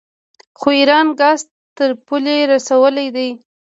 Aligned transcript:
خو 0.59 0.67
ایران 0.79 1.07
ګاز 1.19 1.39
تر 1.77 1.89
پولې 2.05 2.37
رسولی 2.51 3.07
دی. 3.15 3.29